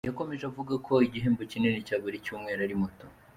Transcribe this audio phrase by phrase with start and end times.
[0.09, 3.05] Yakomeje avuga ko igihembo kinini cya buri cyumweru ari moto.